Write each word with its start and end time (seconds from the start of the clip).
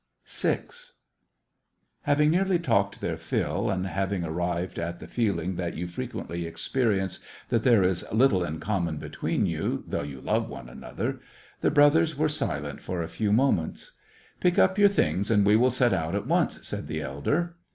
148 0.25 0.71
SEVASTOPOL 0.71 0.93
IN 1.13 1.81
AUGUST. 1.83 2.05
VI. 2.05 2.11
Having 2.11 2.31
nearly 2.31 2.57
talked 2.59 3.01
their 3.01 3.17
fill 3.17 3.69
and 3.69 3.85
having 3.85 4.23
arrived 4.23 4.79
at 4.79 4.99
the 4.99 5.05
feeling 5.07 5.57
that 5.57 5.75
you 5.75 5.87
frequently 5.87 6.45
experi 6.45 6.99
ence, 6.99 7.19
that 7.49 7.63
there 7.63 7.83
is 7.83 8.03
little 8.11 8.43
in 8.43 8.59
common 8.59 8.97
between 8.97 9.45
you, 9.45 9.83
though 9.85 10.01
you 10.01 10.19
love 10.19 10.49
one 10.49 10.69
another, 10.69 11.19
the 11.59 11.69
brothers 11.69 12.17
were 12.17 12.27
silent 12.29 12.81
for 12.81 13.03
a 13.03 13.07
few 13.07 13.31
moments." 13.31 13.91
Pick 14.39 14.57
up 14.57 14.79
your 14.79 14.89
things 14.89 15.29
and 15.29 15.45
we 15.45 15.55
will 15.55 15.69
set 15.69 15.93
out 15.93 16.15
at 16.15 16.25
once," 16.25 16.67
said 16.67 16.87
the 16.87 16.99
elder. 17.03 17.57